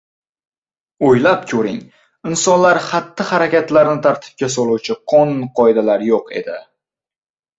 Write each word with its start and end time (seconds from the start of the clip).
O‘ylab 1.09 1.43
ko‘ring, 1.51 1.77
insonlar 2.29 2.79
xatti-harakatlarini 2.87 4.03
tartibga 4.07 4.49
soluvchi 4.55 4.97
qonun-qoidalar 5.13 6.07
yo‘q 6.09 6.33
edi 6.41 6.57